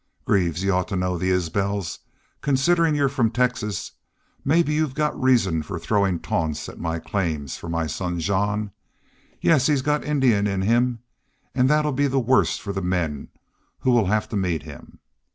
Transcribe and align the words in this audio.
'Greaves, 0.25 0.63
you 0.63 0.73
ought 0.73 0.87
to 0.87 0.95
know 0.95 1.15
the 1.15 1.29
Isbels, 1.29 1.99
considerin' 2.41 2.95
you're 2.95 3.07
from 3.07 3.29
Texas. 3.29 3.91
Maybe 4.43 4.73
you've 4.73 4.95
got 4.95 5.15
reasons 5.21 5.67
for 5.67 5.77
throwin' 5.77 6.17
taunts 6.21 6.67
at 6.67 6.79
my 6.79 6.97
claims 6.97 7.55
for 7.57 7.69
my 7.69 7.85
son 7.85 8.19
Jean. 8.19 8.71
Yes, 9.41 9.67
he's 9.67 9.83
got 9.83 10.03
Indian 10.03 10.47
in 10.47 10.63
him 10.63 11.03
an' 11.53 11.67
that 11.67 11.85
'll 11.85 11.91
be 11.91 12.07
the 12.07 12.17
worse 12.19 12.57
for 12.57 12.73
the 12.73 12.81
men 12.81 13.27
who 13.81 13.91
will 13.91 14.07
have 14.07 14.27
to 14.29 14.35
meet 14.35 14.63
him. 14.63 14.97